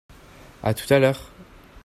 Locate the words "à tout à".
0.63-0.97